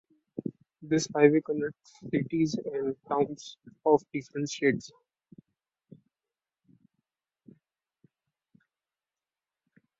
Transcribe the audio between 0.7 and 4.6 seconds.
This Highway connects cities and towns of different